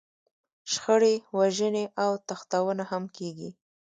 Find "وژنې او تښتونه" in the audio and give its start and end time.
1.37-2.83